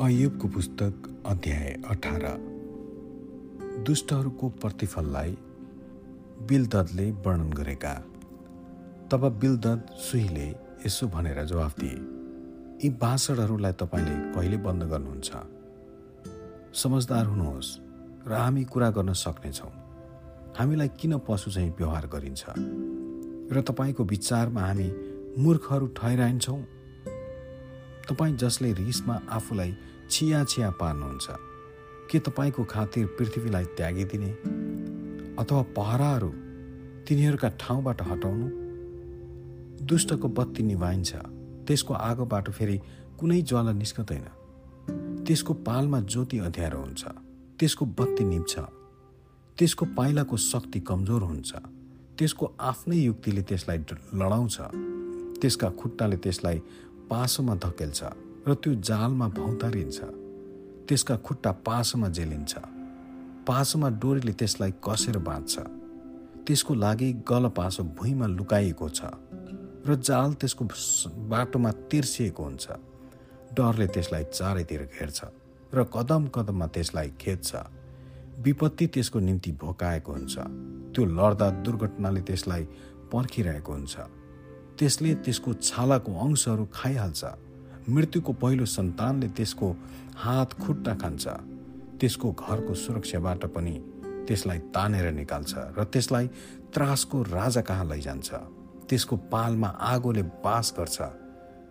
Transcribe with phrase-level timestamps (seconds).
[0.00, 2.22] अयुबको पुस्तक अध्याय अठार।
[3.86, 5.38] दुष्टहरूको प्रतिफललाई
[6.42, 7.94] बिलददले वर्णन गरेका।
[9.12, 10.48] तब बिलदद सुहीले
[10.86, 11.90] यसो भनेर जवाफ दिए
[12.84, 15.32] यी भाषणहरूलाई तपाईँले कहिले बन्द गर्नुहुन्छ?
[16.74, 17.78] समझदार हुनुहोस्
[18.28, 19.70] र हामी कुरा गर्न सक्नेछौँ।
[20.58, 22.44] हामीलाई किन पशु चाहिँ व्यवहार गरिन्छ?
[23.52, 24.92] र तपाईँको विचारमा हामी
[25.38, 26.64] मूर्खहरू ठहराइन्छौँ?
[28.08, 29.76] तपाईँ जसले रिसमा आफूलाई
[30.10, 31.26] छिया छिया पार्नुहुन्छ
[32.10, 34.30] के तपाईँको खातिर पृथ्वीलाई त्यागिदिने
[35.38, 36.28] अथवा पहराहरू
[37.08, 38.48] तिनीहरूका ठाउँबाट हटाउनु?
[39.84, 41.14] दुष्टको बत्ती निभाइन्छ
[41.66, 42.80] त्यसको आगोबाट फेरि
[43.20, 44.26] कुनै ज्वाला निस्कँदैन।
[45.24, 47.04] त्यसको पालमा ज्योति अँध्यारो हुन्छ
[47.60, 48.58] त्यसको बत्ती निप्छ
[49.58, 51.52] त्यसको पाइलाको शक्ति कमजोर हुन्छ
[52.18, 53.78] त्यसको आफ्नै युक्तिले त्यसलाई
[54.14, 54.56] लडाउँछ
[55.40, 56.58] त्यसका खुट्टाले त्यसलाई
[57.10, 58.00] पासोमा धकेल्छ
[58.46, 59.98] र त्यो जालमा भौतारिन्छ।
[60.88, 62.54] त्यसका खुट्टा पासोमा जेलिन्छ।
[63.48, 65.54] पासोमा डोरीले त्यसलाई कसेर बाँध्छ।
[66.46, 69.00] त्यसको लागि गल पासो भुइँमा लुकाइएको छ
[69.86, 70.64] र जाल त्यसको
[71.28, 72.66] बाटोमा तिर्सिएको हुन्छ।
[73.56, 75.20] डरले त्यसलाई चारैतिर घेर्छ
[75.74, 77.50] र कदम कदममा त्यसलाई खेद्छ।
[78.44, 80.34] विपत्ति त्यसको निम्ति भोकाएको हुन्छ।
[80.92, 82.64] त्यो लड्दा दुर्घटनाले त्यसलाई
[83.12, 83.94] पर्खिरहेको हुन्छ।
[84.78, 87.24] त्यसले त्यसको छालाको अंशहरू खाइहाल्छ।
[87.88, 89.76] मृत्युको पहिलो सन्तानले त्यसको
[90.16, 91.24] हात खुट्टा खान्छ।
[92.00, 93.74] त्यसको घरको सुरक्षाबाट पनि
[94.26, 96.26] त्यसलाई तानेर निकाल्छ र त्यसलाई
[96.74, 98.30] त्रासको राजा कहाँ लैजान्छ।
[98.88, 100.98] त्यसको पालमा आगोले बास गर्छ।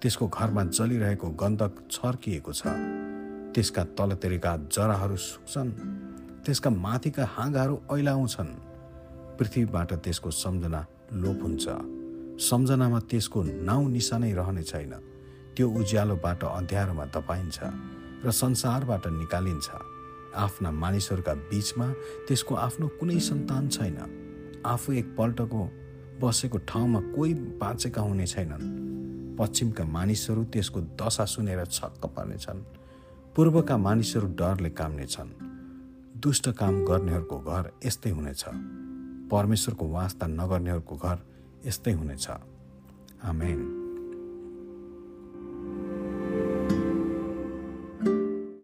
[0.00, 2.62] त्यसको घरमा जलिरहेको गन्धक छर्किएको छ।
[3.54, 5.70] त्यसका तलतेरिका जराहरू सुक्छन्।
[6.44, 8.50] त्यसका माथिका हाँगाहरू ऐलाउँछन्।
[9.38, 10.80] पृथ्वीबाट त्यसको सम्झना
[11.12, 11.99] लोप हुन्छ।
[12.40, 14.92] सम्झनामा त्यसको नाउँ निशानै रहने छैन।
[15.56, 17.58] त्यो उज्यालोबाट अँध्यारोमा तपाइन्छ
[18.24, 19.68] र संसारबाट निकालिन्छ।
[20.36, 21.92] आफ्ना मानिसहरूका बीचमा
[22.28, 23.98] त्यसको आफ्नो कुनै सन्तान छैन।
[24.66, 25.60] आफू एकपल्टको
[26.20, 28.64] बसेको ठाउँमा कोही बाँचेका हुने छैनन्।
[29.38, 32.64] पश्चिमका मानिसहरू त्यसको दशा सुनेर छक्क पर्नेछन्।
[33.36, 35.30] पूर्वका मानिसहरू डरले काम्नेछन्।
[36.20, 38.44] दुष्ट काम गर्नेहरूको घर यस्तै हुनेछ।
[39.30, 41.18] परमेश्वरको वास्ता नगर्नेहरूको घर
[41.66, 42.26] यस्तै हुनेछ
[43.22, 43.79] आमेन